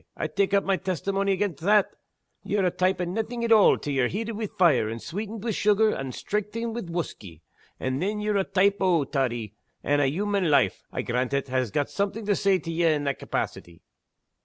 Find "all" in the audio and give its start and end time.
3.51-3.77